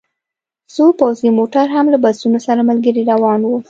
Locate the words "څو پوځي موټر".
0.73-1.65